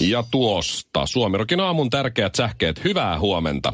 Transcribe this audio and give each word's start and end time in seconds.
Ja 0.00 0.24
tuosta 0.30 1.06
Suomirokin 1.06 1.60
aamun 1.60 1.90
tärkeät 1.90 2.34
sähkeet. 2.34 2.84
Hyvää 2.84 3.18
huomenta. 3.18 3.72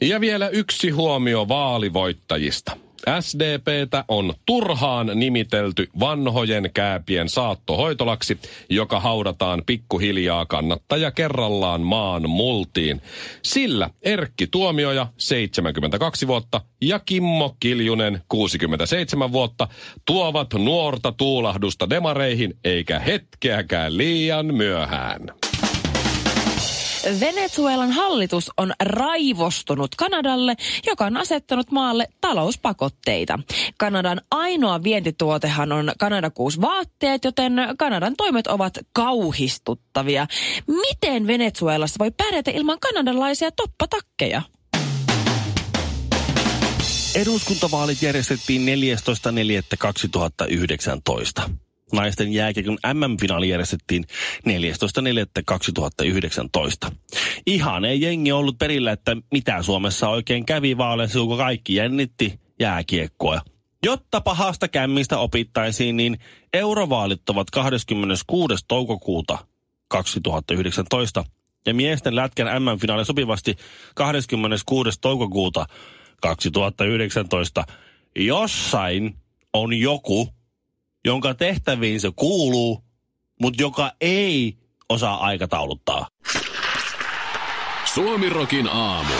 Ja 0.00 0.20
vielä 0.20 0.48
yksi 0.48 0.90
huomio 0.90 1.48
vaalivoittajista. 1.48 2.76
SDPtä 3.20 4.04
on 4.08 4.34
turhaan 4.46 5.10
nimitelty 5.14 5.88
vanhojen 6.00 6.70
kääpien 6.74 7.28
saattohoitolaksi, 7.28 8.38
joka 8.70 9.00
haudataan 9.00 9.62
pikkuhiljaa 9.66 10.46
kannattaja 10.46 11.10
kerrallaan 11.10 11.80
maan 11.80 12.30
multiin. 12.30 13.02
Sillä 13.42 13.90
Erkki 14.02 14.46
Tuomioja, 14.46 15.06
72 15.18 16.26
vuotta, 16.26 16.60
ja 16.82 16.98
Kimmo 16.98 17.56
Kiljunen, 17.60 18.22
67 18.28 19.32
vuotta, 19.32 19.68
tuovat 20.04 20.54
nuorta 20.54 21.12
tuulahdusta 21.12 21.90
demareihin, 21.90 22.54
eikä 22.64 22.98
hetkeäkään 22.98 23.96
liian 23.96 24.54
myöhään. 24.54 25.20
Venezuelan 27.20 27.92
hallitus 27.92 28.50
on 28.56 28.72
raivostunut 28.84 29.94
Kanadalle, 29.94 30.56
joka 30.86 31.06
on 31.06 31.16
asettanut 31.16 31.70
maalle 31.70 32.08
talouspakotteita. 32.20 33.38
Kanadan 33.78 34.20
ainoa 34.30 34.82
vientituotehan 34.82 35.72
on 35.72 35.92
kanadakuusvaatteet, 35.98 37.24
joten 37.24 37.52
Kanadan 37.78 38.14
toimet 38.16 38.46
ovat 38.46 38.78
kauhistuttavia. 38.92 40.26
Miten 40.66 41.26
Venezuelassa 41.26 41.98
voi 41.98 42.10
pärjätä 42.10 42.50
ilman 42.50 42.80
kanadalaisia 42.80 43.50
toppatakkeja? 43.50 44.42
Eduskuntavaalit 47.14 48.02
järjestettiin 48.02 48.66
14.4.2019. 48.66 51.61
Naisten 51.92 52.32
jääkiekon 52.32 52.78
MM-finaali 52.94 53.48
järjestettiin 53.48 54.04
14.4.2019. 56.88 56.92
Ihan 57.46 57.84
ei 57.84 58.00
jengi 58.00 58.32
ollut 58.32 58.58
perillä, 58.58 58.92
että 58.92 59.16
mitä 59.32 59.62
Suomessa 59.62 60.08
oikein 60.08 60.46
kävi 60.46 60.78
vaaleissa, 60.78 61.18
kun 61.18 61.36
kaikki 61.36 61.74
jännitti 61.74 62.40
jääkiekkoa. 62.60 63.40
Jotta 63.84 64.20
pahasta 64.20 64.68
kämmistä 64.68 65.18
opittaisiin, 65.18 65.96
niin 65.96 66.18
eurovaalit 66.52 67.28
ovat 67.28 67.50
26. 67.50 68.54
toukokuuta 68.68 69.38
2019 69.88 71.24
ja 71.66 71.74
miesten 71.74 72.16
lätkän 72.16 72.62
MM-finaali 72.62 73.04
sopivasti 73.04 73.56
26. 73.94 75.00
toukokuuta 75.00 75.66
2019. 76.22 77.64
Jossain 78.16 79.14
on 79.52 79.74
joku, 79.74 80.28
jonka 81.04 81.34
tehtäviin 81.34 82.00
se 82.00 82.10
kuuluu, 82.16 82.84
mutta 83.40 83.62
joka 83.62 83.92
ei 84.00 84.56
osaa 84.88 85.16
aikatauluttaa. 85.26 86.06
Suomirokin 87.94 88.68
aamu. 88.68 89.14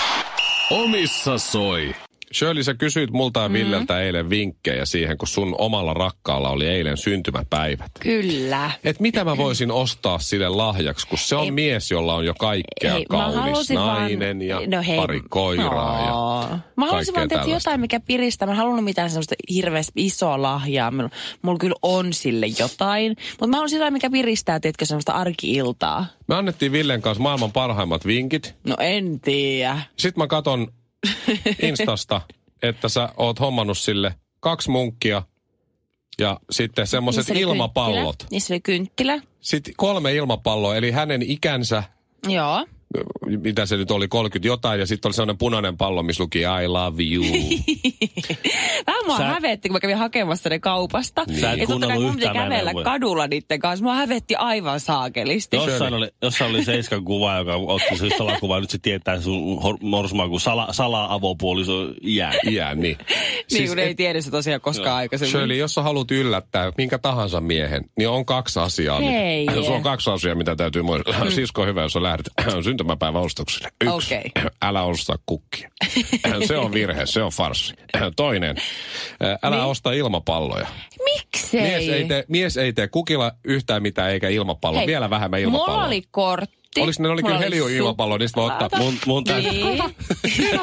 Omissa 0.71 1.39
soi. 1.39 1.95
Shirley, 2.33 2.63
sä 2.63 2.75
kysyit 2.75 3.11
multa 3.11 3.41
ja 3.41 3.53
Villeltä 3.53 3.93
mm-hmm. 3.95 4.07
eilen 4.07 4.31
vinkkejä 4.31 4.85
siihen, 4.85 5.19
kun 5.19 5.29
sun 5.29 5.55
omalla 5.59 5.95
rakkaalla 5.95 6.51
oli 6.51 6.67
eilen 6.67 6.97
syntymäpäivät. 6.97 7.91
Kyllä. 8.01 8.71
Et 8.85 9.01
mitä 9.01 9.25
mä 9.25 9.37
voisin 9.37 9.71
ostaa 9.71 10.19
sille 10.19 10.49
lahjaksi, 10.49 11.07
kun 11.09 11.19
se 11.19 11.37
on 11.37 11.45
Ei. 11.45 11.51
mies, 11.51 11.91
jolla 11.91 12.15
on 12.15 12.27
jo 12.27 12.35
kaikkea 12.39 12.97
Ei, 12.97 13.05
kaunis 13.05 13.71
nainen 13.71 14.39
vaan- 14.39 14.43
ja 14.43 14.61
no 14.77 14.83
hei. 14.83 14.97
pari 14.97 15.21
koiraa 15.31 16.07
ja 16.07 16.15
Oo. 16.15 16.47
Mä 16.77 16.87
haluaisin 16.87 17.15
vaan 17.15 17.29
tehdä 17.29 17.45
jotain, 17.45 17.81
mikä 17.81 18.01
piristää. 18.01 18.47
Mä 18.47 18.53
en 18.53 18.59
halunnut 18.59 18.85
mitään 18.85 19.11
sellaista 19.11 19.35
hirveästi 19.55 19.93
isoa 19.97 20.43
lahjaa. 20.43 20.91
Mulla, 20.91 21.11
mulla 21.43 21.59
kyllä 21.59 21.75
on 21.83 22.13
sille 22.13 22.47
jotain. 22.59 23.17
Mutta 23.31 23.47
mä 23.47 23.57
haluaisin 23.57 23.77
jotain, 23.77 23.93
mikä 23.93 24.11
piristää, 24.11 24.61
tiedätkö, 24.61 24.85
sellaista 24.85 25.13
arkiiltaa. 25.13 26.07
Me 26.27 26.35
annettiin 26.35 26.73
Villen 26.73 27.03
kanssa 27.03 27.23
maailman 27.23 27.53
parhaimmat 27.53 28.07
vinkit. 28.07 28.55
No 28.65 28.77
en 28.81 29.21
tiedä. 29.21 29.79
Sitten 29.97 30.23
mä 30.23 30.27
katon 30.27 30.69
Instasta, 31.69 32.21
että 32.63 32.89
sä 32.89 33.09
oot 33.17 33.41
hommannut 33.41 33.79
sille 33.79 34.15
kaksi 34.41 34.71
munkkia 34.71 35.23
ja 36.19 36.41
sitten 36.51 36.87
semmoiset 36.87 37.29
ilmapallot. 37.29 38.17
kynttilä. 38.19 38.29
Niissä 38.31 38.55
oli 38.55 38.61
kynttilä. 38.61 39.21
Sitten 39.41 39.75
kolme 39.77 40.15
ilmapalloa, 40.15 40.77
eli 40.77 40.91
hänen 40.91 41.23
ikänsä, 41.23 41.83
Joo. 42.29 42.67
Mitä 43.27 43.67
se 43.67 43.77
nyt 43.77 43.91
oli, 43.91 44.09
30 44.09 44.49
jotain, 44.49 44.81
ja 44.81 44.87
sitten 44.87 45.09
oli 45.09 45.15
sellainen 45.15 45.39
punainen 45.39 45.77
pallo, 45.77 46.03
missä 46.03 46.23
luki 46.23 46.39
I 46.39 46.67
love 46.67 47.03
you. 47.03 47.25
Vähän 48.87 49.07
mua 49.07 49.17
Sä- 49.19 49.25
hävetti, 49.25 49.69
kun 49.69 49.75
mä 49.75 49.81
kävin 49.81 49.97
hakemassa 49.99 50.49
ne 50.49 50.59
kaupasta. 50.59 51.25
Sä 51.41 51.53
et 51.53 51.59
ja 51.59 51.67
totta 51.67 51.87
kai 51.87 51.99
mun 51.99 52.19
kävellä 52.19 52.65
neuvoja. 52.65 52.85
kadulla 52.85 53.27
niiden 53.27 53.61
kanssa. 53.61 53.83
Mua 53.83 53.95
hävetti 53.95 54.35
aivan 54.35 54.81
saakelisti. 54.81 55.57
Jossain 55.57 55.95
oli, 55.95 56.11
jossain 56.23 56.51
oli 56.51 56.65
Seiskan 56.65 57.05
kuva, 57.05 57.39
joka 57.39 57.55
otti 57.57 57.97
se 57.97 58.09
salakuva. 58.19 58.61
Nyt 58.61 58.71
se 58.71 58.79
tietää 58.79 59.21
sun 59.21 59.61
morsmaa, 59.81 60.29
kun 60.29 60.41
sala, 60.41 60.69
sala-avopuoliso 60.73 61.73
jää. 62.03 62.33
Iän, 62.51 62.81
niin. 62.81 62.99
Niin 63.53 63.69
kuin 63.69 63.79
ei 63.79 63.95
tiedä 63.95 64.21
se 64.21 64.31
tosiaan 64.31 64.61
koskaan 64.61 64.97
aikaisemmin. 64.97 65.31
Shirley, 65.31 65.57
jos 65.57 65.75
sä 65.75 65.83
haluat 65.83 66.11
yllättää 66.11 66.73
minkä 66.79 66.99
tahansa 66.99 67.41
miehen, 67.41 67.85
niin 67.99 68.09
on 68.09 68.25
kaksi 68.25 68.61
asiaa. 68.61 69.01
Hei. 69.01 69.47
Mitä, 69.47 69.63
sulla 69.63 69.77
on 69.77 69.83
kaksi 69.83 70.11
asiaa, 70.11 70.35
mitä 70.35 70.57
täytyy 70.57 70.83
muistaa. 70.83 71.31
Sisko 71.31 71.63
on 71.63 71.69
hyvä, 71.69 71.83
jos 71.83 71.93
sä 71.93 72.03
lähdet 72.03 72.27
syntymäpäiväostoksille. 72.83 73.69
Yksi, 73.85 74.15
Okei. 74.17 74.31
älä 74.63 74.83
osta 74.83 75.19
kukkia. 75.27 75.71
se 76.49 76.57
on 76.57 76.73
virhe, 76.73 77.07
se 77.07 77.23
on 77.23 77.31
farssi. 77.33 77.75
Toinen, 78.17 78.57
älä 79.43 79.57
Niin. 79.57 79.65
osta 79.67 79.93
ilmapalloja. 79.93 80.67
Miksei? 81.05 81.63
Mies 81.63 81.89
ei, 81.89 82.05
tee, 82.05 82.25
mies 82.29 82.57
ei 82.57 82.73
tee 82.73 82.89
kukilla 82.89 83.33
yhtään 83.45 83.83
mitään 83.83 84.11
eikä 84.11 84.29
ilmapalloa, 84.29 84.79
Hei, 84.79 84.87
vielä 84.87 85.11
vähemmän 85.11 85.41
ilmapalloa. 85.41 85.75
Mulla 85.77 85.87
oli 85.87 86.03
kortti. 86.11 86.62
Olis 86.81 86.99
ne- 86.99 87.09
ne 87.09 87.13
oli 87.13 87.23
kyllä 87.23 87.39
helium-ilmapallo, 87.39 88.19
niistä 88.19 88.41
voi 88.41 88.51
ottaa. 88.51 88.69
Mun, 88.79 88.95
mun. 89.07 89.25
Niin. 89.25 89.79
Se 90.39 90.59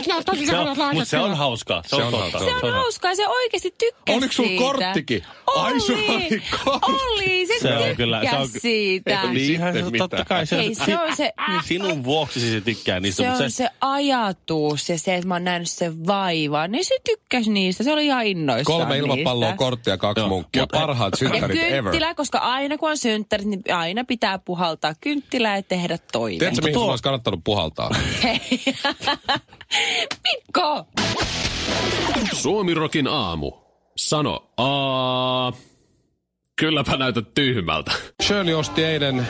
on, 0.58 0.66
mutta 0.94 1.06
se 1.06 1.20
on 1.20 1.38
hauskaa. 1.38 1.82
Se, 1.84 1.90
Se 1.90 1.96
on, 1.96 2.04
on 2.04 2.12
totta. 2.12 2.40
hauskaa. 2.40 2.60
Se 2.60 2.66
on 2.68 2.74
hauskaa, 2.74 3.16
se 3.16 3.28
oikeasti 3.28 3.76
tykkäsi 3.78 4.18
Oliko 4.18 4.34
sulla 4.34 4.60
korttikin? 4.60 5.24
Ai, 5.56 5.80
sulla 5.80 6.14
oli 6.14 6.42
kortti. 6.66 6.92
Oli, 7.14 7.48
se, 7.48 7.54
Se 7.60 7.68
on 7.68 7.74
tykkäsi 7.78 7.96
kyllä- 7.96 8.22
se 8.30 8.36
on- 8.38 8.50
siitä. 8.50 9.22
Ei 9.22 9.28
Niin, 9.30 9.52
ihan 9.54 9.74
sitten 9.74 9.92
se, 9.92 9.98
totta 9.98 10.26
kai. 10.26 10.46
Se, 10.48 10.58
Hei, 10.58 10.76
se 10.76 10.98
on 11.00 11.16
se- 11.16 11.34
Sinun 11.66 12.04
vuoksi 12.04 12.52
se 12.52 12.62
tykkää 12.62 13.00
niistä. 13.00 13.38
Se 13.38 13.44
on 13.44 13.52
se 13.52 13.70
ajatus 13.82 14.90
ja 14.90 14.98
se, 15.00 15.16
että 15.16 15.28
mä 15.28 15.36
oon 15.36 15.44
nähnyt 15.44 15.70
sen 15.70 16.08
vaivan, 16.08 16.72
niin 16.72 16.86
se 16.86 16.96
tykkäsi 17.06 17.50
niistä. 17.52 17.84
Se 17.84 17.92
oli 17.94 18.06
ihan 18.06 18.26
innoissaan 18.26 18.80
Kolme 18.80 18.98
ilmapalloa, 18.98 19.48
niistä. 19.50 19.58
korttia, 19.58 19.98
kaksi 19.98 20.26
munkkia. 20.26 20.64
mutta- 20.64 20.78
Parhaat 20.80 21.14
Ja 21.14 21.18
synttärit 21.18 21.60
ever. 21.64 21.84
kynttilä, 21.84 22.14
koska 22.16 22.38
aina 22.38 22.78
kun 22.78 22.90
on 22.90 22.98
synttärit, 22.98 23.48
niin 23.48 23.62
aina 23.74 24.04
pitää 24.04 24.40
puhaltaa 24.40 24.94
kynttilää 25.02 25.56
ja 25.56 25.64
tehdä 25.64 25.99
toinen. 26.12 26.40
Tiedätkö, 26.40 26.62
mihin 26.62 26.74
tuo- 26.74 26.90
olisi 26.90 27.04
kannattanut 27.04 27.40
puhaltaa? 27.44 27.90
Hei. 28.24 28.40
Mikko! 30.24 30.88
Suomirokin 32.34 33.08
aamu. 33.08 33.52
Sano 33.98 34.50
aa. 34.58 35.54
Kylläpä 36.56 36.98
näytät 36.98 37.34
tyhmältä. 37.34 37.92
Shirley 38.24 38.54
osti 38.54 38.84
eilen 38.84 39.28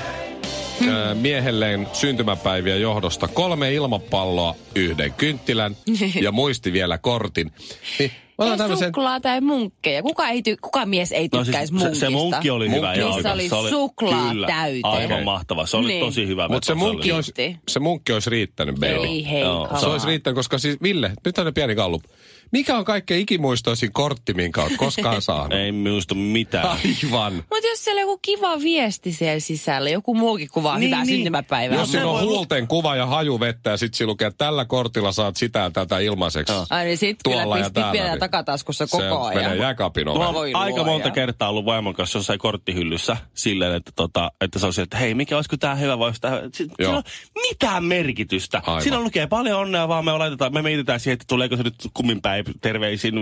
ö, 0.87 1.15
miehelleen 1.15 1.87
syntymäpäiviä 1.93 2.75
johdosta 2.75 3.27
kolme 3.27 3.73
ilmapalloa, 3.73 4.55
yhden 4.75 5.13
kynttilän 5.13 5.75
ja 6.21 6.31
muisti 6.31 6.73
vielä 6.73 6.97
kortin. 6.97 7.51
Niin, 7.99 8.11
Ei 8.39 8.57
tämmöisen, 8.57 8.87
suklaa 8.87 9.19
tai 9.19 9.41
munkkeja. 9.41 10.01
Kuka, 10.03 10.27
ei 10.29 10.39
ty- 10.39 10.57
kuka 10.61 10.85
mies 10.85 11.11
ei 11.11 11.29
No 11.33 11.37
siis 11.37 11.45
tykkäisi 11.47 11.67
se, 11.67 11.73
munkista? 11.79 12.05
se 12.05 12.09
munkki 12.09 12.49
oli 12.49 12.69
hyvä. 12.71 12.81
Munkki 12.87 12.99
joo, 12.99 13.09
oli- 13.09 13.15
Missä 13.15 13.33
oli 13.33 13.49
se 13.65 13.69
suklaa 13.69 14.29
kyllä, 14.29 14.47
täyteen. 14.47 14.85
Aivan 14.85 15.23
mahtava. 15.23 15.65
Se 15.65 15.77
oli 15.77 15.87
Niin. 15.87 16.05
tosi 16.05 16.27
hyvä. 16.27 16.47
mutta 16.47 16.65
se 16.65 16.73
munkki, 16.73 17.11
oli. 17.11 17.15
olisi, 17.15 17.33
se 17.67 17.79
munkki 17.79 18.13
olisi 18.13 18.29
riittänyt, 18.29 18.75
baby. 18.75 19.07
Ei 19.07 19.29
hei. 19.31 19.43
Se 19.79 19.85
olisi 19.85 20.07
riittänyt, 20.07 20.35
koska 20.35 20.57
siis 20.57 20.77
Ville, 20.81 21.11
nyt 21.25 21.37
on 21.37 21.53
pieni 21.53 21.75
gallup. 21.75 22.03
Mikä 22.51 22.77
on 22.77 22.85
kaikkein 22.85 23.21
ikimuistoisin 23.21 23.91
kortti, 23.93 24.33
minkä 24.33 24.61
oot 24.63 24.71
koskaan 24.77 25.21
saanut? 25.21 25.53
Ei 25.53 25.71
muista 25.71 26.15
mitään. 26.15 26.67
Aivan. 26.67 27.33
Mutta 27.33 27.67
jos 27.69 27.83
siellä 27.83 27.99
on 27.99 28.01
joku 28.01 28.19
kiva 28.21 28.59
viesti 28.59 29.13
siellä 29.13 29.39
sisällä, 29.39 29.89
joku 29.89 30.15
muukin 30.15 30.47
kuvaa 30.53 30.77
Niin, 30.79 30.87
hyvää 30.87 31.05
niin. 31.05 31.15
syntymäpäivää. 31.15 31.77
Jos 31.77 31.91
siinä 31.91 32.07
on 32.07 32.21
huulten 32.21 32.67
kuva 32.67 32.95
ja 32.95 33.05
haju 33.05 33.39
vettä 33.39 33.69
ja 33.69 33.77
sitten 33.77 33.97
siinä 33.97 34.09
lukee, 34.09 34.27
että 34.27 34.45
tällä 34.45 34.65
kortilla 34.65 35.11
saat 35.11 35.35
sitä 35.37 35.59
ja 35.59 35.69
tätä 35.71 35.99
ilmaiseksi. 35.99 36.53
Ai 36.69 36.85
niin 36.85 36.97
sit 36.97 37.17
kyllä 37.23 37.35
Tuolla 37.41 37.57
ja 37.57 37.63
pistit 37.63 37.73
täällä, 37.73 37.91
vielä 37.93 38.09
niin 38.09 38.19
takataskussa 38.19 38.85
Se 38.87 38.91
koko 38.97 39.23
ajan. 39.25 39.43
menee 39.43 39.57
jääkaapin 39.57 40.05
Voi 40.05 40.53
aika 40.53 40.77
luoja. 40.77 40.91
monta 40.91 41.11
kertaa 41.11 41.49
ollut 41.49 41.65
vaimon 41.65 41.93
kanssa 41.93 42.19
jossain 42.19 42.39
korttihyllyssä 42.39 43.17
silleen, 43.33 43.75
että, 43.75 43.91
tota, 43.95 44.31
että 44.41 44.59
se 44.59 44.65
on 44.65 44.73
se, 44.73 44.81
että 44.81 44.97
hei, 44.97 45.13
mikä 45.13 45.35
olisiko 45.35 45.57
tää 45.57 45.75
hyvä, 45.75 45.99
vai 45.99 46.07
olisiko 46.07 46.27
tää... 46.29 46.41
Si- 46.53 46.63
Joo. 46.63 46.75
Siinä 46.91 46.97
on 46.97 47.03
mitään 47.49 47.83
merkitystä. 47.83 48.61
Aivan. 48.65 48.81
Siinä 48.81 48.99
lukee 48.99 49.27
paljon 49.27 49.59
onnea, 49.59 49.87
vaan 49.87 50.05
me, 50.05 50.11
laitetaan, 50.11 50.53
me 50.53 50.61
mietitään 50.61 50.99
siihen, 50.99 51.13
että 51.13 51.25
tuleeko 51.27 51.57
se 51.57 51.63
nyt 51.63 51.75
kumminpäin 52.43 52.61
terveisin 52.61 53.15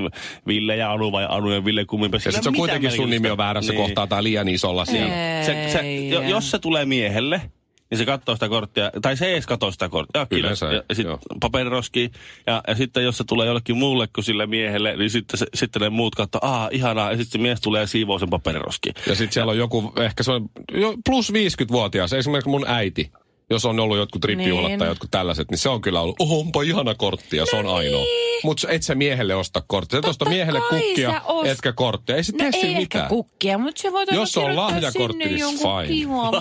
Ville 0.47 0.75
ja 0.75 0.91
Anu 0.91 1.11
vai 1.11 1.25
Anu 1.29 1.51
ja 1.51 1.65
Ville 1.65 1.85
kumminpäin. 1.85 2.21
Ja 2.25 2.31
sitten 2.31 2.43
se 2.43 2.49
on 2.49 2.55
kuitenkin 2.55 2.91
sun 2.91 3.09
nimi 3.09 3.29
on 3.29 3.37
väärässä 3.37 3.73
niin. 3.73 3.81
kohtaa 3.81 4.07
tai 4.07 4.23
liian 4.23 4.47
isolla 4.47 4.85
siellä. 4.85 5.13
Se, 5.45 5.69
se, 5.71 5.95
jo, 5.95 6.21
jos 6.21 6.51
se 6.51 6.59
tulee 6.59 6.85
miehelle, 6.85 7.41
niin 7.89 7.97
se 7.97 8.05
katsoo 8.05 8.35
sitä 8.35 8.49
korttia, 8.49 8.91
tai 9.01 9.17
se 9.17 9.25
ei 9.25 9.33
edes 9.33 9.47
katso 9.47 9.71
sitä 9.71 9.89
korttia. 9.89 10.25
Kyllä. 10.25 10.39
Yleensä 10.39 10.69
ei, 10.69 10.75
ja, 10.75 10.83
ja 10.89 10.95
sitten 10.95 11.17
paperiroski. 11.39 12.11
Ja, 12.47 12.61
ja 12.67 12.75
sitten 12.75 13.03
jos 13.03 13.17
se 13.17 13.23
tulee 13.23 13.47
jollekin 13.47 13.77
muulle 13.77 14.07
kuin 14.15 14.25
sille 14.25 14.45
miehelle, 14.45 14.97
niin 14.97 15.09
sitten, 15.09 15.37
se, 15.37 15.45
sitten 15.53 15.81
ne 15.81 15.89
muut 15.89 16.15
katsoo, 16.15 16.41
aa, 16.43 16.69
ihanaa. 16.71 17.11
Ja 17.11 17.17
sitten 17.17 17.31
se 17.31 17.37
mies 17.37 17.61
tulee 17.61 17.81
ja 17.81 17.87
siivoo 17.87 18.19
sen 18.19 18.29
paperiroski. 18.29 18.89
Ja 19.07 19.15
sitten 19.15 19.33
siellä 19.33 19.51
on 19.51 19.57
joku, 19.57 19.93
ehkä 19.97 20.23
se 20.23 20.31
on 20.31 20.49
jo 20.73 20.93
plus 21.05 21.33
50-vuotias, 21.33 22.13
esimerkiksi 22.13 22.49
mun 22.49 22.65
äiti. 22.67 23.11
Jos 23.49 23.65
on 23.65 23.79
ollut 23.79 23.97
jotkut 23.97 24.25
rippijuhlat 24.25 24.67
Niin. 24.69 24.79
tai 24.79 24.88
jotkut 24.88 25.11
tällaiset, 25.11 25.51
niin 25.51 25.57
se 25.57 25.69
on 25.69 25.81
kyllä 25.81 26.01
ollut, 26.01 26.15
oh, 26.19 26.39
onpa 26.39 26.61
ihana 26.61 26.95
kortti 26.95 27.38
ja 27.38 27.45
se 27.45 27.55
on 27.55 27.67
ainoa. 27.67 28.05
Mutta 28.44 28.69
et 28.69 28.83
sä 28.83 28.95
miehelle 28.95 29.35
osta 29.35 29.63
korttia. 29.67 30.01
Se 30.03 30.09
osta 30.09 30.25
miehelle 30.29 30.59
Niin. 30.71 30.83
kukkia, 30.83 31.11
sä 31.11 31.21
ost- 31.25 31.47
etkä 31.47 31.73
korttia. 31.73 32.15
Ei 32.15 32.23
se 32.23 32.31
No 32.31 32.38
tee 32.38 32.45
ei 32.45 32.51
sillä 32.51 32.67
ehkä 32.67 32.79
mitään. 32.79 33.07
kukkia, 33.09 33.57
mutta 33.57 33.81
se 33.81 33.91
voi 33.91 34.05
Jos 34.11 34.38
on 34.38 34.55
lahjakortti, 34.55 35.17
niin 35.25 35.39
fine. 35.57 35.88
kiva 35.88 36.31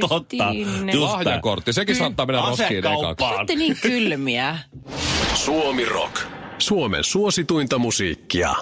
Totta. 0.08 0.44
Lahjakortti, 1.00 1.72
sekin 1.72 1.96
saattaa 1.96 2.26
mennä 2.26 2.42
roskiin 2.42 2.78
ekaksi. 2.86 3.24
Olette 3.24 3.54
niin 3.54 3.76
kylmiä. 3.82 4.58
Suomi 5.34 5.84
Rock. 5.84 6.16
Suomen 6.58 7.04
suosituinta 7.04 7.78
musiikkia. 7.78 8.54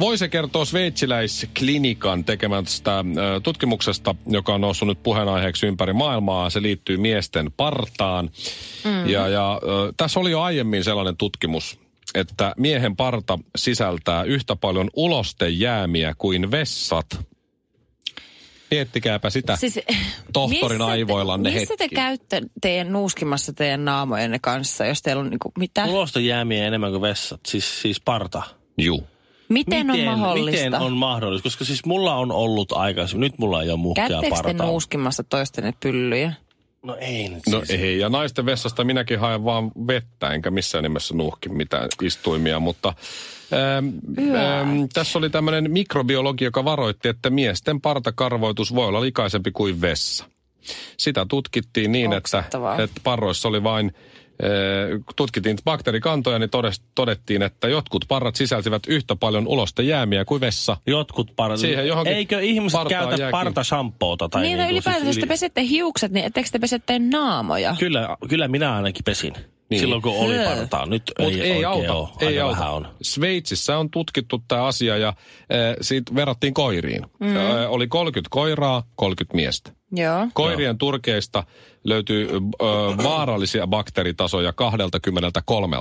Voi 0.00 0.14
kertoo 0.30 0.64
sveitsiläisklinikan 0.64 2.24
tekemästä 2.24 2.98
ö, 2.98 3.40
tutkimuksesta, 3.40 4.14
joka 4.26 4.54
on 4.54 4.60
noussut 4.60 4.88
nyt 4.88 5.02
puheenaiheeksi 5.02 5.66
ympäri 5.66 5.92
maailmaa. 5.92 6.50
Se 6.50 6.62
liittyy 6.62 6.96
miesten 6.96 7.52
partaan. 7.56 8.30
Mm. 8.84 9.08
Ja, 9.08 9.28
ja 9.28 9.60
ö, 9.62 9.92
tässä 9.96 10.20
oli 10.20 10.30
jo 10.30 10.40
aiemmin 10.40 10.84
sellainen 10.84 11.16
tutkimus, 11.16 11.80
että 12.14 12.54
miehen 12.56 12.96
parta 12.96 13.38
sisältää 13.56 14.22
yhtä 14.22 14.56
paljon 14.56 14.90
ulostejäämiä 14.96 16.14
kuin 16.18 16.50
vessat. 16.50 17.06
Miettikääpä 18.70 19.30
sitä. 19.30 19.56
Siis, 19.56 19.80
Tohtorin 20.32 20.62
missä 20.64 20.78
te- 20.78 20.90
aivoillanne 20.92 21.50
Missä 21.50 21.74
te 21.78 21.84
hetki. 21.84 21.94
käytte 21.96 22.42
teidän 22.60 22.92
nuuskimassa 22.92 23.52
teidän 23.52 23.84
naamojenne 23.84 24.38
kanssa, 24.38 24.86
jos 24.86 25.02
teillä 25.02 25.20
on 25.20 25.30
niinku, 25.30 25.52
mitä? 25.58 25.84
Ulosta 25.84 26.20
jäämiä 26.20 26.66
enemmän 26.66 26.90
kuin 26.90 27.02
vessat, 27.02 27.40
siis, 27.46 27.82
siis 27.82 28.00
parta. 28.00 28.42
Juu. 28.78 29.06
Miten, 29.48 29.90
on 29.90 30.00
mahdollista? 30.04 30.64
Miten 30.64 30.80
on 30.80 30.92
mahdollista? 30.92 31.46
Koska 31.46 31.64
siis 31.64 31.84
mulla 31.84 32.14
on 32.14 32.32
ollut 32.32 32.72
aikaisemmin, 32.72 33.20
nyt 33.20 33.38
mulla 33.38 33.62
ei 33.62 33.70
ole 33.70 33.78
muhkea 33.78 34.08
Käyttekö 34.08 34.36
te 34.36 34.42
partaa. 34.42 34.66
nuuskimassa 34.66 35.24
toistenne 35.24 35.74
pyllyjä? 35.80 36.32
No 36.82 36.96
ei 37.00 37.28
nyt 37.28 37.42
No 37.50 37.64
siis. 37.64 37.80
ei, 37.80 37.98
ja 37.98 38.08
naisten 38.08 38.46
vessasta 38.46 38.84
minäkin 38.84 39.18
haen 39.18 39.44
vaan 39.44 39.70
vettä, 39.86 40.30
enkä 40.30 40.50
missään 40.50 40.82
nimessä 40.84 41.14
nuuhki 41.14 41.48
mitään 41.48 41.88
istuimia, 42.02 42.60
mutta 42.60 42.94
ähm, 43.52 43.86
ähm, 44.36 44.84
tässä 44.92 45.18
oli 45.18 45.30
tämmöinen 45.30 45.70
mikrobiologi, 45.70 46.44
joka 46.44 46.64
varoitti, 46.64 47.08
että 47.08 47.30
miesten 47.30 47.80
partakarvoitus 47.80 48.74
voi 48.74 48.86
olla 48.86 49.00
likaisempi 49.00 49.50
kuin 49.50 49.80
vessa. 49.80 50.24
Sitä 50.96 51.26
tutkittiin 51.28 51.92
niin, 51.92 52.12
että, 52.12 52.38
Oksettavaa. 52.38 52.82
että 52.82 53.00
parroissa 53.04 53.48
oli 53.48 53.62
vain, 53.62 53.92
tutkittiin 55.16 55.56
bakteerikantoja, 55.64 56.38
niin 56.38 56.50
todettiin, 56.94 57.42
että 57.42 57.68
jotkut 57.68 58.04
parrat 58.08 58.36
sisälsivät 58.36 58.82
yhtä 58.88 59.16
paljon 59.16 59.48
ulostejäämiä 59.48 60.24
kuin 60.24 60.40
vessa. 60.40 60.76
Jotkut 60.86 61.32
parta. 61.36 61.56
Siihen 61.56 61.86
johonkin 61.86 62.14
Eikö 62.14 62.40
ihmiset 62.40 62.80
käytä 62.88 63.16
jääkin. 63.16 63.30
partashampoota? 63.30 64.28
Tai 64.28 64.42
niin, 64.42 64.58
no 64.58 64.64
niinku 64.64 64.72
ylipäätään, 64.72 65.04
siis 65.04 65.16
jos 65.16 65.20
te 65.20 65.26
pesette 65.26 65.62
hiukset, 65.66 66.12
niin 66.12 66.26
etteikö 66.26 66.48
te 66.52 66.58
pesette 66.58 66.98
naamoja? 66.98 67.76
Kyllä, 67.78 68.16
kyllä 68.28 68.48
minä 68.48 68.76
ainakin 68.76 69.04
pesin. 69.04 69.32
Niin. 69.70 69.80
Silloin 69.80 70.02
kun 70.02 70.16
oli 70.16 70.34
partaa. 70.44 70.86
Nyt 70.86 71.02
Mutta 71.18 71.34
ei, 71.34 71.40
ei, 71.40 71.64
auta. 71.64 71.94
ole. 71.94 72.08
Ei 72.20 72.40
auta. 72.40 72.56
vähän 72.56 72.72
on. 72.72 72.88
Sveitsissä 73.02 73.78
on 73.78 73.90
tutkittu 73.90 74.42
tämä 74.48 74.64
asia 74.64 74.96
ja 74.96 75.08
äh, 75.08 75.14
siitä 75.80 76.14
verrattiin 76.14 76.54
koiriin. 76.54 77.02
Mm. 77.20 77.36
Äh, 77.36 77.70
oli 77.70 77.86
30 77.86 78.28
koiraa, 78.30 78.82
30 78.96 79.36
miestä. 79.36 79.72
Joo. 79.92 80.26
Koirien 80.34 80.78
turkeista 80.78 81.44
löytyy 81.84 82.28
äh, 82.30 83.04
vaarallisia 83.04 83.66
bakteeritasoja 83.66 84.52
23. 84.52 85.76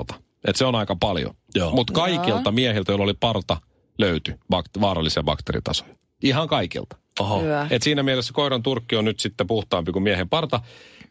Et 0.48 0.56
se 0.56 0.66
on 0.66 0.76
aika 0.76 0.96
paljon. 1.00 1.34
Joo. 1.56 1.72
Mutta 1.72 1.94
kaikilta 1.94 2.52
miehiltä, 2.52 2.92
joilla 2.92 3.04
oli 3.04 3.14
parta, 3.20 3.58
löytyi 3.98 4.34
bak- 4.34 4.82
vaarallisia 4.82 5.24
bakteeritasoja. 5.24 5.96
Ihan 6.24 6.48
kaikilta. 6.48 6.98
Oho. 7.20 7.42
Hyvä. 7.42 7.68
Et 7.70 7.84
siinä 7.84 8.04
mielessä 8.04 8.34
koiran 8.34 8.64
turkki 8.64 8.96
on 8.96 9.06
nyt 9.06 9.20
sitten 9.20 9.48
puhtaampi 9.48 9.92
kuin 9.92 10.04
miehen 10.04 10.30
parta. 10.30 10.62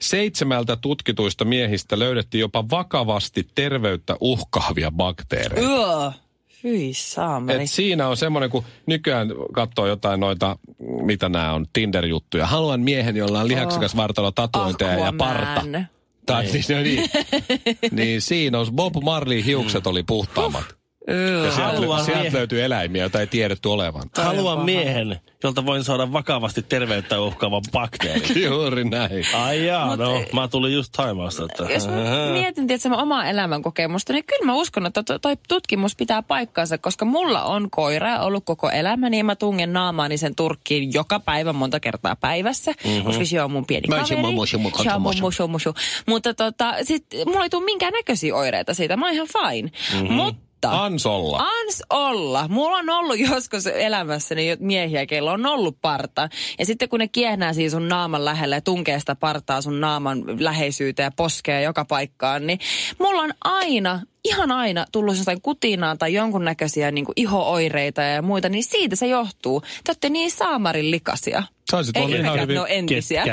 Seitsemältä 0.01 0.77
tutkituista 0.77 1.45
miehistä 1.45 1.99
löydettiin 1.99 2.41
jopa 2.41 2.65
vakavasti 2.71 3.49
terveyttä 3.55 4.17
uhkaavia 4.21 4.91
bakteereja. 4.91 5.69
Yö. 5.69 6.13
Hyi 6.65 6.95
saamari. 6.95 7.63
Et 7.63 7.71
siinä 7.71 8.09
on 8.09 8.17
semmoinen, 8.17 8.51
kun 8.51 8.65
nykyään 8.87 9.29
katsoo 9.53 9.87
jotain 9.87 10.21
noita, 10.21 10.59
mitä 11.03 11.29
nämä 11.29 11.53
on, 11.53 11.67
Tinder-juttuja. 11.73 12.47
Haluan 12.47 12.81
miehen, 12.81 13.17
jolla 13.17 13.41
on 13.41 13.49
lihaksikas 13.49 13.97
vartalo, 13.97 14.31
tatuointeja 14.31 14.99
ja 14.99 15.13
parta. 15.19 15.63
Tai 16.27 16.45
niin, 16.45 16.65
no 16.69 16.83
niin. 16.83 17.11
niin 17.99 18.23
siinä 18.23 18.59
on, 18.59 18.67
Bob 18.73 18.95
Marley 19.03 19.45
hiukset 19.45 19.87
oli 19.87 20.03
puhtaammat. 20.03 20.65
Ja 21.45 21.53
sieltä, 21.53 21.73
Haluan 21.73 22.05
sieltä 22.05 22.21
miehen. 22.21 22.39
löytyy 22.39 22.65
eläimiä, 22.65 23.03
joita 23.03 23.21
ei 23.21 23.27
tiedetty 23.27 23.69
olevan. 23.69 24.03
Haluan 24.17 24.65
miehen, 24.65 25.21
jolta 25.43 25.67
voin 25.67 25.85
saada 25.85 26.13
vakavasti 26.13 26.63
terveyttä 26.63 27.21
uhkaavan 27.21 27.63
bakteerin. 27.73 28.43
Juuri 28.45 28.85
näin. 28.85 29.27
Ai 29.35 29.67
jaa, 29.67 29.97
no 29.97 30.23
mä 30.33 30.49
tulin 30.49 30.73
just 30.75 30.93
Taimaasta. 30.97 31.45
Että... 31.45 31.73
Jos 31.73 31.89
mä 31.89 31.95
mietin 32.33 32.67
tietysti 32.67 32.89
mun 32.89 32.99
omaa 32.99 33.27
elämänkokemusta, 33.27 34.13
niin 34.13 34.25
kyllä 34.25 34.47
mä 34.47 34.55
uskon, 34.55 34.87
että 34.87 35.03
to- 35.03 35.19
toi 35.19 35.37
tutkimus 35.49 35.97
pitää 35.97 36.23
paikkansa, 36.23 36.79
koska 36.79 37.05
mulla 37.05 37.43
on 37.43 37.71
koira 37.71 38.21
ollut 38.21 38.45
koko 38.45 38.71
elämäni 38.71 39.19
ja 39.19 39.25
mä 39.25 39.37
tungen 39.37 39.73
naamaani 39.73 40.19
sen 40.19 40.35
turkkiin 40.35 40.93
joka 40.95 41.21
päivä 41.21 41.53
monta 41.53 41.81
kertaa 41.81 42.17
päivässä, 42.17 42.73
mm-hmm. 42.85 43.05
koska 43.05 43.25
se 43.25 43.43
on 43.43 43.51
mun 43.51 43.67
pieni 43.67 43.89
Mä 43.89 43.97
kaveri. 43.97 44.23
mushu. 44.23 44.59
mushu, 45.21 45.49
mushu. 45.49 45.75
Mutta 46.07 46.35
tota, 46.35 46.75
sit 46.83 47.07
mulla 47.27 47.43
ei 47.43 47.51
tule 47.51 47.65
minkään 47.65 47.93
näköisiä 47.93 48.35
oireita 48.35 48.75
siitä. 48.75 48.97
Mä 48.97 49.07
oon 49.07 49.15
ihan 49.15 49.29
fine. 49.33 49.71
Mm-hmm. 49.93 50.13
Mutta 50.15 50.46
Ansolla. 50.71 51.39
Ans 51.39 51.83
olla. 51.91 52.49
Mulla 52.49 52.77
on 52.77 52.91
ollut 52.91 53.19
joskus 53.31 53.67
elämässäni 53.67 54.57
miehiä, 54.61 55.07
kello 55.07 55.33
on 55.33 55.47
ollut 55.47 55.81
parta. 55.81 56.29
Ja 56.59 56.67
sitten 56.67 56.89
kun 56.89 56.99
ne 56.99 57.09
kiehnää 57.09 57.53
siinä 57.53 57.71
sun 57.71 57.89
naaman 57.89 58.25
lähellä 58.25 58.57
ja 58.57 58.61
tunkee 58.61 59.01
sitä 59.01 59.15
partaa 59.15 59.63
sun 59.63 59.81
naaman 59.81 60.25
läheisyyteen 60.45 61.07
ja 61.07 61.13
poskee 61.17 61.63
joka 61.63 61.85
paikkaan, 61.85 62.47
niin 62.47 62.59
mulla 62.99 63.23
on 63.23 63.35
aina, 63.45 64.01
ihan 64.27 64.53
aina 64.53 64.87
tullut 64.93 65.17
jostain 65.17 65.41
kutinaa 65.41 65.97
tai 65.97 66.15
jonkunnäköisiä 66.15 66.91
niin 66.91 67.07
iho-oireita 67.17 68.03
ja 68.03 68.23
muita, 68.23 68.49
niin 68.49 68.65
siitä 68.65 68.97
se 68.97 69.07
johtuu. 69.07 69.61
Te 69.61 69.67
olette 69.91 70.09
niin 70.09 70.31
saamarin 70.31 70.91
likasia. 70.91 71.43
Saisit 71.71 71.97
Ei 71.97 72.03
voinut 72.03 72.21
ihan 72.25 72.41
hyvin, 72.41 72.55
ne 72.55 72.61
on 72.61 72.67
entisiä. 72.71 73.25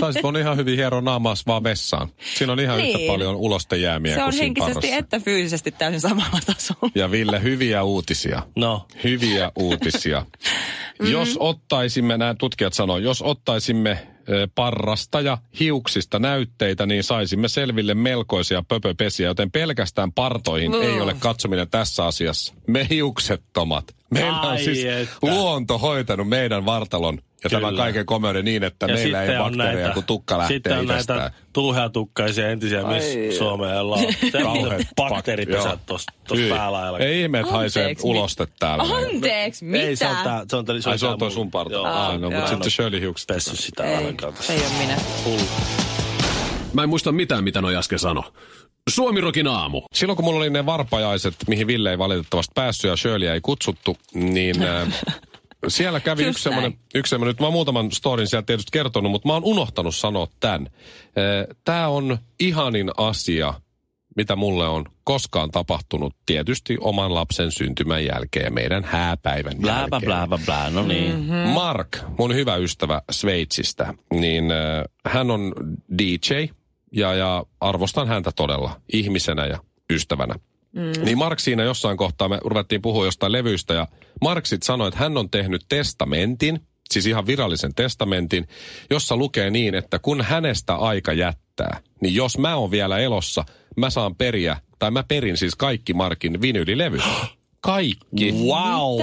Saisit 0.00 0.22
voinut 0.22 0.40
ihan 0.42 0.56
hyvin 0.56 0.76
hieroa 0.76 1.00
naamaas 1.00 1.46
vaan 1.46 1.64
vessaan. 1.64 2.08
Siinä 2.34 2.52
on 2.52 2.60
ihan 2.60 2.78
yhtä 2.80 2.98
Niin. 2.98 3.10
paljon 3.12 3.36
ulostejäämiä 3.36 4.14
Se 4.14 4.20
on 4.22 4.24
kuin 4.24 4.32
siinä 4.32 4.44
henkisesti 4.44 4.74
parrassa. 4.74 4.96
että 4.98 5.20
fyysisesti 5.20 5.70
täysin 5.72 6.00
samalla 6.00 6.38
tasolla. 6.46 6.90
Ja 6.94 7.10
Ville, 7.10 7.42
hyviä 7.42 7.82
uutisia. 7.82 8.42
No, 8.56 8.86
Hyviä 9.04 9.52
uutisia. 9.56 10.26
Jos 11.12 11.36
ottaisimme, 11.40 12.18
nämä 12.18 12.34
tutkijat 12.38 12.72
sanoo, 12.72 12.98
jos 12.98 13.22
ottaisimme 13.22 14.06
parrasta 14.54 15.20
ja 15.20 15.38
hiuksista 15.60 16.18
näytteitä, 16.18 16.86
niin 16.86 17.04
saisimme 17.04 17.48
selville 17.48 17.94
melkoisia 17.94 18.62
pöpöpesiä, 18.68 19.26
joten 19.28 19.50
pelkästään 19.50 20.12
partoihin 20.12 20.72
Mm. 20.72 20.82
ei 20.82 21.00
ole 21.00 21.14
katsominen 21.18 21.68
tässä 21.70 22.06
asiassa. 22.06 22.54
Me 22.66 22.86
hiuksettomat. 22.90 23.84
Meillä 24.22 24.40
on 24.40 24.48
Ai 24.48 24.58
siis 24.64 24.84
että. 24.84 25.16
luonto 25.22 25.78
hoitanut 25.78 26.28
meidän 26.28 26.66
vartalon 26.66 27.18
ja 27.44 27.50
Kyllä. 27.50 27.60
tämän 27.60 27.76
kaiken 27.76 28.06
komeuden 28.06 28.44
niin, 28.44 28.64
että 28.64 28.86
ja 28.86 28.94
meillä 28.94 29.22
ei 29.22 29.36
on 29.36 29.44
bakteereja, 29.44 29.74
näitä, 29.76 29.94
kun 29.94 30.04
tukka 30.04 30.38
lähtee 30.38 30.56
sitten 30.56 30.78
on 30.78 30.84
itsestään. 30.84 31.18
näitä 31.20 31.36
tuuheatukkaisia 31.52 32.48
entisiä 32.50 32.82
Miss 32.82 33.40
on 33.42 33.58
Semmoiset 34.32 34.88
pak- 34.96 35.08
bakteeripesät 35.08 35.86
tuossa 35.86 36.12
päälailla. 36.48 36.98
Ei 36.98 37.22
ihme, 37.22 37.40
että 37.40 37.52
haisee 37.52 37.82
Anteeksi, 37.82 38.04
mi- 38.06 38.10
uloste 38.10 38.46
täällä. 38.58 38.84
Anteeksi, 38.96 39.64
mitä? 39.64 39.84
Ei, 39.84 39.96
se 39.96 40.06
on 40.06 40.16
tää, 40.24 40.44
se 40.50 40.56
on, 40.56 40.64
tää, 40.64 40.74
Ai 40.74 40.98
se 40.98 41.06
on 41.06 41.12
tää 41.12 41.16
toi 41.18 41.30
sun 41.30 41.50
parta. 41.50 41.72
Joo, 41.74 41.84
Ai, 41.84 42.18
no, 42.18 42.30
mutta 42.30 42.48
sitten 42.48 42.70
Shirley 42.70 43.00
hiukset. 43.00 43.26
Pessy 43.26 43.56
sitä 43.56 43.84
ei, 43.84 44.14
se 44.40 44.52
ei 44.52 44.60
ole 44.60 44.68
minä. 44.78 44.96
Mä 46.72 46.82
en 46.82 46.88
muista 46.88 47.12
mitään, 47.12 47.44
mitä 47.44 47.60
noi 47.60 47.76
äsken 47.76 47.98
sano. 47.98 48.32
Suomirokin 48.90 49.46
aamu. 49.46 49.82
Silloin 49.94 50.16
kun 50.16 50.24
mulla 50.24 50.38
oli 50.38 50.50
ne 50.50 50.66
varpajaiset, 50.66 51.34
mihin 51.48 51.66
Ville 51.66 51.90
ei 51.90 51.98
valitettavasti 51.98 52.52
päässyt 52.54 52.88
ja 52.88 52.96
Shirley 52.96 53.28
ei 53.28 53.40
kutsuttu, 53.40 53.96
niin 54.14 54.62
äh, 54.62 54.88
siellä 55.68 56.00
kävi 56.00 56.22
Just 56.22 56.30
yksi 56.30 56.42
semmoinen, 56.42 56.78
yksi 56.94 57.10
semmoinen, 57.10 57.30
nyt 57.30 57.40
mä 57.40 57.46
oon 57.46 57.52
muutaman 57.52 57.92
storin 57.92 58.26
sieltä 58.28 58.46
tietysti 58.46 58.70
kertonut, 58.72 59.12
mutta 59.12 59.28
mä 59.28 59.32
oon 59.32 59.44
unohtanut 59.44 59.96
sanoa 59.96 60.26
tämän. 60.40 60.70
Tämä 61.64 61.88
on 61.88 62.18
ihanin 62.40 62.90
asia, 62.96 63.54
mitä 64.16 64.36
mulle 64.36 64.68
on 64.68 64.84
koskaan 65.04 65.50
tapahtunut 65.50 66.14
tietysti 66.26 66.76
oman 66.80 67.14
lapsen 67.14 67.52
syntymän 67.52 68.04
jälkeen 68.04 68.44
ja 68.44 68.50
meidän 68.50 68.84
hääpäivän 68.84 69.56
Blää, 69.60 69.80
jälkeen. 69.80 70.02
blää, 70.04 70.26
blää, 70.26 70.38
blää, 70.44 70.70
no 70.70 70.82
niin. 70.86 71.16
Mm-hmm. 71.16 71.50
Mark, 71.50 71.88
mun 72.18 72.34
hyvä 72.34 72.56
ystävä 72.56 73.02
Sveitsistä, 73.10 73.94
niin 74.12 74.52
äh, 74.52 74.84
hän 75.06 75.30
on 75.30 75.54
DJ 75.98 76.34
ja, 76.94 77.14
ja 77.14 77.44
arvostan 77.60 78.08
häntä 78.08 78.32
todella 78.36 78.80
ihmisenä 78.92 79.46
ja 79.46 79.58
ystävänä. 79.90 80.34
Mm. 80.72 81.04
Niin 81.04 81.18
Mark 81.18 81.38
siinä 81.38 81.62
jossain 81.62 81.96
kohtaa, 81.96 82.28
me 82.28 82.38
ruvettiin 82.44 82.82
puhua 82.82 83.04
jostain 83.04 83.32
levyistä 83.32 83.74
ja 83.74 83.88
Mark 84.20 84.46
sit 84.46 84.62
sanoi, 84.62 84.88
että 84.88 85.00
hän 85.00 85.16
on 85.16 85.30
tehnyt 85.30 85.64
testamentin, 85.68 86.60
siis 86.90 87.06
ihan 87.06 87.26
virallisen 87.26 87.74
testamentin, 87.74 88.48
jossa 88.90 89.16
lukee 89.16 89.50
niin, 89.50 89.74
että 89.74 89.98
kun 89.98 90.22
hänestä 90.22 90.74
aika 90.74 91.12
jättää, 91.12 91.80
niin 92.00 92.14
jos 92.14 92.38
mä 92.38 92.56
oon 92.56 92.70
vielä 92.70 92.98
elossa, 92.98 93.44
mä 93.76 93.90
saan 93.90 94.16
periä, 94.16 94.56
tai 94.78 94.90
mä 94.90 95.04
perin 95.08 95.36
siis 95.36 95.56
kaikki 95.56 95.94
Markin 95.94 96.40
vinylilevyt. 96.40 97.02
Kaikki. 97.60 98.32
Wow. 98.32 99.00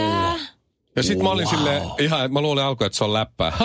Ja 0.95 1.03
sit 1.03 1.19
mä 1.19 1.29
olin 1.29 1.47
silleen, 1.47 1.83
ihan, 1.99 2.33
mä 2.33 2.41
luulin 2.41 2.63
alkuun, 2.63 2.85
että 2.85 2.97
se 2.97 3.03
on 3.03 3.13
läppää. 3.13 3.51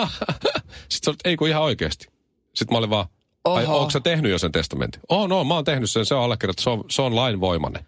Sitten 0.89 1.03
se 1.03 1.09
oli, 1.09 1.17
ei 1.25 1.37
kun 1.37 1.47
ihan 1.47 1.63
oikeasti. 1.63 2.07
Sitten 2.53 2.75
mä 2.75 2.77
olin 2.77 2.89
vaan, 2.89 3.07
ai 3.53 3.65
onko 3.65 3.89
sä 3.89 3.99
tehnyt 3.99 4.31
jo 4.31 4.39
sen 4.39 4.51
testamentin? 4.51 5.01
Oh 5.09 5.27
no, 5.27 5.43
mä 5.43 5.53
oon 5.53 5.63
tehnyt 5.63 5.89
sen, 5.91 6.05
se 6.05 6.15
on 6.15 6.23
allekirjoitettu, 6.23 6.63
se 6.63 6.69
on, 6.69 6.83
se 6.89 7.01
on 7.01 7.15
lainvoimainen. 7.15 7.85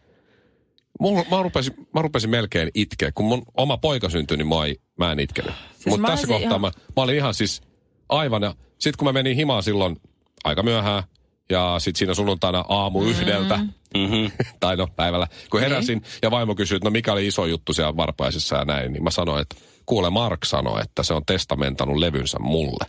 Mulla, 1.00 1.24
mä, 1.32 1.44
rupesin, 1.44 1.74
mä 1.94 2.02
rupesin 2.02 2.30
melkein 2.30 2.72
itkeä. 2.76 3.12
Kun 3.16 3.26
mun 3.26 3.42
oma 3.58 3.78
poika 3.78 4.10
syntyi, 4.10 4.38
niin 4.38 4.48
mä, 4.48 4.66
ei, 4.66 4.78
mä 4.98 5.12
en 5.12 5.20
itkenyt. 5.20 5.54
Siis 5.74 5.86
Mutta 5.86 6.08
tässä 6.08 6.28
kohtaa 6.28 6.48
ihan- 6.48 6.62
mä, 6.62 6.72
mä 6.96 7.04
olin 7.04 7.16
ihan 7.16 7.34
siis 7.34 7.62
aivan. 8.10 8.44
Ja 8.44 8.56
sit 8.80 8.96
kun 8.96 9.08
mä 9.08 9.14
menin 9.14 9.36
himaan 9.36 9.64
silloin 9.64 10.02
aika 10.44 10.64
myöhään, 10.64 11.04
ja 11.50 11.76
sit 11.80 11.96
siinä 11.96 12.14
sunnuntaina 12.14 12.66
aamu 12.70 13.04
yhdeltä, 13.04 13.60
Mm-hmm. 13.98 14.32
tai 14.60 14.78
no 14.78 14.88
päivällä, 14.96 15.28
kun 15.52 15.60
heräsin 15.60 16.02
ja 16.22 16.32
vaimo 16.32 16.56
kysyi, 16.56 16.76
että 16.76 16.86
no 16.88 16.92
mikä 16.92 17.14
oli 17.14 17.28
iso 17.28 17.46
juttu 17.46 17.74
siellä 17.74 17.98
varpaisessa 17.98 18.56
ja 18.56 18.66
näin, 18.66 18.94
niin 18.94 19.04
mä 19.04 19.12
sanoin, 19.12 19.42
että 19.42 19.56
kuule 19.86 20.10
Mark 20.10 20.46
sanoi, 20.46 20.82
että 20.82 21.04
se 21.04 21.14
on 21.14 21.26
testamentanut 21.26 21.98
levynsä 21.98 22.40
mulle. 22.40 22.86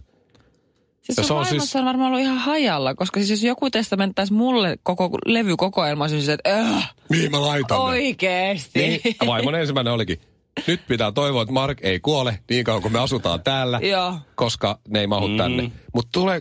Siis 1.15 1.19
Ja 1.19 1.25
se 1.25 1.33
on 1.33 1.47
siis- 1.47 1.77
on 1.77 1.85
varmaan 1.85 2.09
ollut 2.09 2.21
ihan 2.25 2.39
hajalla, 2.39 2.95
koska 2.95 3.21
siis 3.21 3.31
jos 3.31 3.43
joku 3.43 3.71
testamenttaisi 3.71 4.33
mulle 4.33 4.77
koko 4.83 5.11
levykokoelma, 5.27 6.09
siis 6.09 6.29
että 6.29 6.61
äh, 6.61 6.93
Mihin 7.09 7.31
mä 7.31 7.41
laitan 7.41 7.79
oikeesti. 7.81 8.79
Niin, 8.79 9.01
vaimon 9.27 9.55
ensimmäinen 9.55 9.93
olikin, 9.93 10.21
nyt 10.67 10.81
pitää 10.89 11.13
toivoa, 11.13 11.43
että 11.43 11.53
Mark 11.53 11.79
ei 11.83 12.01
kuole 12.01 12.39
niin 12.51 12.65
kauan 12.65 12.83
kuin 12.83 12.93
me 12.93 12.99
asutaan 12.99 13.43
täällä, 13.43 13.81
Joo. 13.83 14.15
koska 14.35 14.79
ne 14.89 15.01
ei 15.01 15.07
mahu 15.07 15.29
mm. 15.29 15.37
tänne. 15.37 15.71
Mutta 15.95 16.11
tule, 16.13 16.41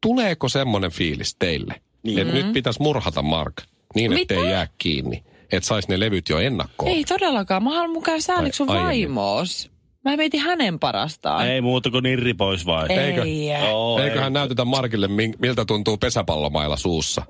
tuleeko 0.00 0.48
semmoinen 0.48 0.90
fiilis 0.90 1.36
teille, 1.38 1.74
niin. 2.02 2.18
että 2.18 2.34
nyt 2.34 2.52
pitäisi 2.52 2.82
murhata 2.82 3.22
Mark 3.22 3.54
niin, 3.94 4.10
Mitä? 4.10 4.34
ettei 4.34 4.50
jää 4.50 4.68
kiinni, 4.78 5.24
että 5.52 5.66
saisi 5.66 5.88
ne 5.88 6.00
levyt 6.00 6.28
jo 6.28 6.38
ennakkoon? 6.38 6.90
Ei 6.90 7.04
todellakaan. 7.04 7.64
Mä 7.64 7.70
haluan 7.70 7.90
mukaan 7.90 8.22
sääliksi 8.22 8.56
sun 8.56 8.66
vaimoos. 8.66 9.70
Mä 10.04 10.16
mietin 10.16 10.40
hänen 10.40 10.78
parastaan. 10.78 11.48
Ei 11.48 11.60
muuta 11.60 11.90
kuin 11.90 12.02
nirri 12.02 12.34
pois 12.34 12.66
vai? 12.66 12.92
Eikö? 12.92 13.22
Ei. 13.22 13.48
Oo, 13.72 13.98
Eiköhän 14.02 14.32
näytetä 14.32 14.64
Markille, 14.64 15.08
miltä 15.38 15.64
tuntuu 15.64 15.96
pesäpallomailla 15.96 16.76
suussa. 16.76 17.22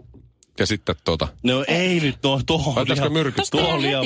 Ja 0.58 0.66
sitten 0.66 0.94
tuota, 1.04 1.28
No 1.42 1.64
ei 1.68 2.00
nyt, 2.00 2.16
no 2.22 2.40
tuohon 2.46 2.78
Ottaisiko 2.78 3.04
liian, 3.08 3.12
myrkyttää? 3.12 3.44
tuohon 3.50 3.82
liian. 3.82 4.04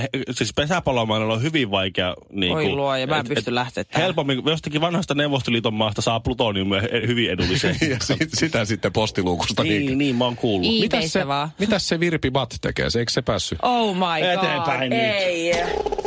He- 0.00 0.08
Siis 0.30 0.52
pesäpallomailla 0.54 1.34
on 1.34 1.42
hyvin 1.42 1.70
vaikea. 1.70 2.14
Niin 2.32 2.54
Oi 2.54 2.68
luoja, 2.68 3.06
mä 3.06 3.18
en 3.18 3.26
pysty 3.28 3.54
lähteä 3.54 3.84
tähän. 3.84 4.02
Helpommin, 4.04 4.42
jostakin 4.46 4.80
vanhasta 4.80 5.14
Neuvostoliiton 5.14 5.74
maasta 5.74 6.02
saa 6.02 6.20
plutoniumia 6.20 6.80
he- 6.80 7.06
hyvin 7.06 7.30
edulliseen. 7.30 7.76
ja 7.90 7.96
sit, 8.00 8.28
sitä 8.34 8.64
sitten 8.64 8.92
postiluukusta. 8.92 9.62
niin, 9.62 9.98
niin, 9.98 10.16
mä 10.16 10.24
oon 10.24 10.36
kuullut. 10.36 10.72
Ii. 10.72 10.80
Mitäs 10.80 11.12
se, 11.12 11.20
mitäs 11.58 11.88
se 11.88 12.00
Virpi 12.00 12.30
Bat 12.30 12.54
tekee? 12.60 12.90
Se, 12.90 12.98
eikö 12.98 13.12
se 13.12 13.22
päässyt? 13.22 13.58
Oh 13.62 13.94
my 13.94 14.00
god. 14.00 14.44
Eteenpäin 14.44 14.90
nyt. 14.90 16.03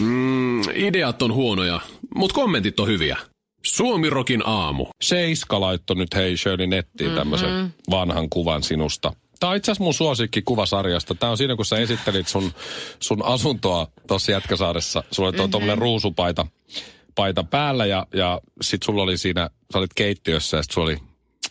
Mm, 0.00 0.60
ideat 0.74 1.22
on 1.22 1.32
huonoja, 1.34 1.80
mutta 2.14 2.34
kommentit 2.34 2.80
on 2.80 2.88
hyviä. 2.88 3.16
Suomirokin 3.66 4.42
aamu. 4.46 4.86
Seiska 5.02 5.60
laittoi 5.60 5.96
nyt 5.96 6.14
hei 6.14 6.36
Shirley 6.36 6.66
nettiin 6.66 7.08
Mm-hmm. 7.10 7.18
tämmöisen 7.18 7.74
vanhan 7.90 8.30
kuvan 8.30 8.62
sinusta. 8.62 9.12
Tämä 9.40 9.50
on 9.50 9.56
itse 9.56 9.70
asiassa 9.70 9.84
mun 9.84 9.94
suosikki 9.94 10.42
kuvasarjasta. 10.42 11.14
Tämä 11.14 11.30
on 11.30 11.36
siinä, 11.38 11.56
kun 11.56 11.64
sä 11.64 11.76
esittelit 11.78 12.28
sun, 12.28 12.52
sun 13.00 13.24
asuntoa 13.24 13.86
tuossa 14.06 14.32
Jätkäsaaressa. 14.32 15.04
Sulla 15.10 15.28
oli 15.28 15.32
Mm-hmm. 15.32 15.42
mm-hmm. 15.42 15.50
tuommoinen 15.50 15.78
ruusupaita 15.78 16.46
paita 17.14 17.44
päällä 17.44 17.86
ja, 17.86 18.06
ja 18.14 18.40
sit 18.60 18.82
sulla 18.82 19.02
oli 19.02 19.18
siinä, 19.18 19.50
sä 19.72 19.78
olit 19.78 19.94
keittiössä 19.94 20.56
ja 20.56 20.62
sit 20.62 20.72
sulla 20.72 20.86
oli 20.86 20.96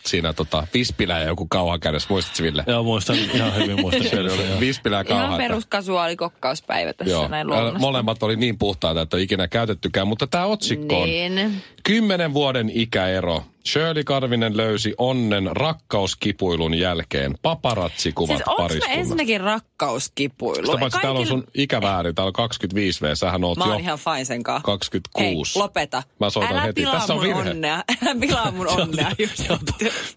siinä 0.06 0.32
tota, 0.32 0.66
vispilä 0.74 1.18
ja 1.20 1.26
joku 1.26 1.46
kauhan 1.46 1.80
kädessä. 1.80 2.06
Muistatko 2.10 2.42
Ville? 2.42 2.64
Joo, 2.66 2.82
muistan 2.82 3.16
ihan 3.34 3.54
hyvin 3.56 3.80
muistan. 3.80 4.24
Vispilä 4.60 4.96
ja 4.96 5.04
kauha. 5.04 5.22
Ihan 5.24 5.34
että- 5.34 5.42
peruskasuaalikokkauspäivä 5.48 6.92
tässä 6.92 7.12
Joo, 7.14 7.28
näin 7.28 7.34
ää, 7.52 7.54
luonnosta. 7.54 7.78
molemmat 7.78 8.22
oli 8.22 8.36
niin 8.36 8.58
puhtaita, 8.58 9.00
että 9.00 9.16
ei 9.16 9.22
ikinä 9.22 9.48
käytettykään, 9.48 10.08
mutta 10.08 10.26
tämä 10.26 10.44
otsikko 10.44 11.00
on 11.00 11.08
Niin. 11.08 11.62
Kymmenen 11.82 12.34
vuoden 12.34 12.70
ikäero. 12.74 13.44
Shirley 13.72 14.04
Karvinen 14.04 14.56
löysi 14.56 14.94
onnen 14.98 15.48
rakkauskipuilun 15.52 16.74
jälkeen. 16.74 17.34
Paparatsikuvat 17.42 18.36
Siis 18.36 18.56
pariskunnasta. 18.56 19.00
ensinnäkin 19.00 19.40
rakkauskipuilu? 19.40 20.66
Sitä 20.66 20.78
paitsi 20.78 21.00
täällä 21.00 21.20
on 21.20 21.26
sun 21.26 21.44
ikävääri, 21.54 22.12
täällä 22.14 22.28
on 22.28 22.32
25 22.32 23.00
V, 23.04 23.14
sähän 23.14 23.44
oot 23.44 23.58
Mä 23.58 23.64
jo 23.64 23.70
oon 23.72 23.80
ihan 23.80 23.98
fine 23.98 24.24
sen 24.24 24.42
kanssa. 24.42 24.62
26. 24.64 25.54
Hei, 25.54 25.62
lopeta. 25.62 26.02
Mä 26.20 26.30
soitan 26.30 26.52
Älä 26.56 26.62
heti. 26.62 26.82
Tässä 26.84 27.14
on 27.14 27.20
virhe. 27.20 27.50
onnea. 27.50 27.82
Älä 28.02 28.14
pilaa 28.20 28.50
mun 28.50 28.68
onnea. 28.80 29.10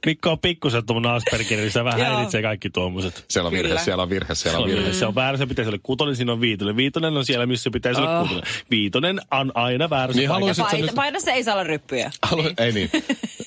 Mikko 0.06 0.32
on 0.32 0.40
pikkusen 0.40 0.86
tuommoinen 0.86 1.12
Asperger, 1.12 1.60
niin 1.60 1.72
se 1.72 1.84
vähän 1.84 2.00
häiritsee 2.02 2.42
kaikki 2.42 2.70
tuommoiset. 2.70 3.26
Siellä 3.28 3.48
on 3.48 3.52
virhe, 3.54 3.68
Kyllä. 3.70 3.82
siellä 3.82 4.04
on 4.04 4.10
virhe, 4.10 4.36
siellä 4.36 4.60
on 4.60 4.66
virhe. 4.70 4.94
se 4.94 5.06
on 5.06 5.16
väärä, 5.16 5.38
se 5.38 5.46
pitäisi 5.46 5.70
olla 5.70 5.80
kutonen, 5.84 6.16
siinä 6.16 6.32
on 6.32 6.42
viitonen. 6.42 6.76
Viitonen 6.76 7.18
on 7.18 7.26
siellä, 7.26 7.46
missä 7.46 7.70
pitäisi 7.74 8.02
olla 8.02 8.20
Oh. 8.20 8.28
kutonen. 8.28 8.52
Viitonen 8.72 9.22
on 9.32 9.52
aina 9.56 9.90
väärässä 9.90 10.20
Niin 10.20 10.30
haluaisit 10.30 10.64
sä 10.66 10.70
Paina, 10.72 10.86
nyt- 10.86 10.96
paina 10.96 11.20
se 11.20 11.32
ei 11.32 11.44
saa 11.44 11.54
olla 11.54 11.64
ryppyjä. 11.64 12.12
Halu, 12.24 12.44
ei 12.58 12.72
niin. 12.72 12.90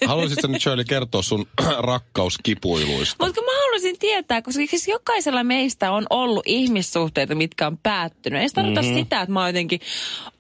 Haluaisitko 0.07 0.47
nyt 0.49 0.63
Shirley 0.63 0.85
kertoa 0.85 1.23
sun 1.23 1.47
rakkauskipuiluista? 1.79 3.25
Mutta 3.25 3.41
mä 3.41 3.51
haluaisin 3.63 3.99
tietää, 3.99 4.43
koska 4.43 4.63
siis 4.67 4.89
jokaisella 4.89 5.45
meistä 5.45 5.93
on 5.93 6.07
ollut 6.11 6.43
ihmissuhteita, 6.47 7.35
mitkä 7.35 7.67
on 7.67 7.79
päättynyt. 7.79 8.43
Ei 8.43 8.49
se 8.49 8.55
tarkoita 8.55 8.81
Mhm. 8.81 8.89
mm-hmm. 8.91 9.03
sitä, 9.05 9.21
että 9.21 9.33
mä 9.33 9.41
oon 9.41 9.49
jotenkin 9.49 9.81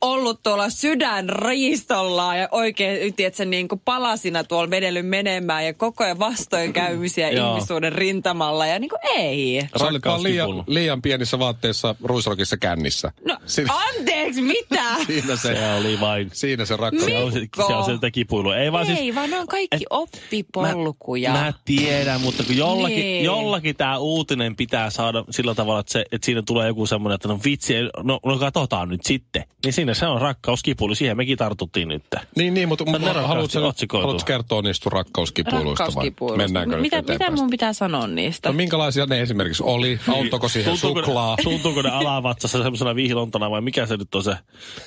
ollut 0.00 0.42
tuolla 0.42 0.70
sydänriistolla 0.70 2.36
ja 2.36 2.48
oikein, 2.52 3.14
tiedätkö, 3.14 3.44
niin 3.44 3.68
kuin 3.68 3.80
palasina 3.84 4.44
tuolla 4.44 4.70
vedellyt 4.70 5.08
menemään 5.08 5.64
ja 5.66 5.74
koko 5.74 6.04
ajan 6.04 6.18
vastoinkäymisiä 6.18 7.28
ihmissuuden 7.28 7.92
rintamalla 7.92 8.66
ja 8.66 8.78
niin 8.78 8.90
kuin 8.90 9.00
ei. 9.16 9.68
Sä 9.78 9.86
olit 9.86 10.04
vaan 10.04 10.22
liian, 10.22 10.48
liian 10.66 11.02
pienissä 11.02 11.38
vaatteissa 11.38 11.94
ruisrokissa 12.04 12.56
kännissä. 12.56 13.12
No, 13.26 13.36
Siinä, 13.46 13.74
anteeksi, 13.74 14.42
mitä? 14.42 14.84
siinä, 15.06 15.36
se, 15.36 15.54
Se 15.54 15.74
oli 15.80 16.00
vain... 16.00 16.30
siinä 16.32 16.64
se 16.64 16.76
rakkaus. 16.76 17.04
Se 17.04 17.18
on, 17.18 17.32
se, 17.32 17.74
on 17.74 17.84
sitä 17.94 18.10
kipuilua. 18.10 18.56
Ei 18.56 18.72
vaan 18.72 18.86
siis... 18.86 18.98
Ei, 18.98 19.14
vaan 19.14 19.30
ne 19.30 19.38
on 19.44 19.48
kaikki 19.48 19.76
Et- 19.76 19.82
oppipolkuja. 19.90 21.30
Mä, 21.32 21.40
mä 21.40 21.52
tiedän, 21.64 22.20
mutta 22.20 22.42
kun 22.44 22.56
jollakin, 22.56 22.96
Niin. 22.96 23.06
niin. 23.06 23.24
jollakin 23.24 23.76
tämä 23.76 23.98
uutinen 23.98 24.56
pitää 24.56 24.90
saada 24.90 25.24
sillä 25.30 25.54
tavalla, 25.54 25.80
että, 25.80 25.92
se, 25.92 26.04
että 26.12 26.24
siinä 26.26 26.42
tulee 26.46 26.68
joku 26.68 26.86
semmoinen, 26.86 27.14
että 27.14 27.28
no 27.28 27.38
vitsi, 27.44 27.74
no, 28.02 28.20
no 28.26 28.38
katsotaan 28.38 28.88
nyt 28.88 29.00
sitten. 29.04 29.44
Niin 29.64 29.72
siinä 29.72 29.94
se 29.94 30.06
on 30.06 30.20
rakkauskipulu, 30.20 30.94
siihen 30.94 31.16
mekin 31.16 31.38
tartuttiin 31.38 31.88
nyt. 31.88 32.02
Niin, 32.36 32.54
niin, 32.54 32.68
mutta 32.68 32.84
Ne 32.84 32.92
rakkaasti 33.12 33.58
haluatko, 33.58 33.98
haluatko 33.98 34.24
kertoa 34.26 34.62
niistä 34.62 34.82
sun 34.82 34.92
rakkauskipuiluista 34.92 35.86
vai 35.94 36.36
mennäänkö 36.36 36.76
nyt 36.76 36.82
mitä, 36.82 36.96
mitä 37.02 37.12
eteenpäin? 37.14 37.34
mun 37.40 37.50
pitää 37.50 37.72
sanoa 37.72 38.06
niistä? 38.06 38.48
No 38.48 38.52
minkälaisia 38.52 39.06
ne 39.06 39.20
esimerkiksi 39.20 39.62
oli? 39.66 40.00
Auttoiko 40.08 40.48
siihen 40.48 40.70
Tuntuuko 40.72 41.00
ne- 41.00 41.06
suklaa? 41.06 41.36
Tuntuuko 41.44 41.82
ne 41.82 41.90
alavatsassa 41.90 42.62
semmoisena 42.62 42.94
vihlontana 42.94 43.50
vai 43.50 43.60
mikä 43.60 43.86
se 43.86 43.96
nyt 43.96 44.14
on 44.14 44.22
se? 44.24 44.36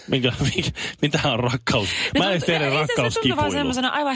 Minkä, 0.07 0.31
mikä, 0.55 0.71
mitä 1.01 1.19
on 1.25 1.39
rakkaus? 1.39 1.87
Mä 2.17 2.25
en 2.25 2.31
edes 2.31 2.43
tiedä 2.43 2.65
asiassa 2.65 2.85
se 2.85 2.87
tuntuu 2.87 2.97
vaan 2.97 3.07
rakkauskipuilu. 3.07 3.51
semmoisena 3.51 3.89
aivan 3.89 4.15